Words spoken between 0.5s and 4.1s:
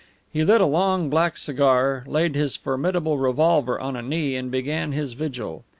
a long black cigar, laid his formidable revolver on a